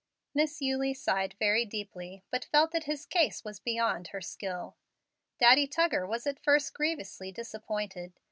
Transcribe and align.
Miss 0.33 0.63
Eulie 0.63 0.95
sighed 0.95 1.35
very 1.37 1.63
deeply, 1.63 2.23
but 2.31 2.45
felt 2.45 2.71
that 2.71 2.85
his 2.85 3.05
case 3.05 3.43
was 3.43 3.59
beyond 3.59 4.07
her 4.07 4.19
skill. 4.19 4.75
Daddy 5.37 5.67
Tuggar 5.67 6.07
was 6.07 6.25
at 6.25 6.39
first 6.43 6.73
grievously 6.73 7.31
disappointed. 7.31 8.11